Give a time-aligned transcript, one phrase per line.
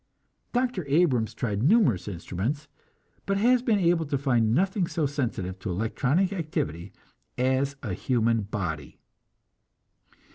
[0.51, 0.83] Dr.
[0.87, 2.67] Abrams tried numerous instruments,
[3.27, 6.91] but has been able to find nothing so sensitive to electronic activity
[7.37, 8.97] as a human body.